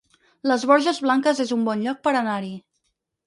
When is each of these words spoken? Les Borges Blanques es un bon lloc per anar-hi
Les 0.51 0.63
Borges 0.69 1.01
Blanques 1.07 1.43
es 1.45 1.53
un 1.57 1.67
bon 1.69 1.85
lloc 1.87 2.01
per 2.07 2.15
anar-hi 2.23 2.51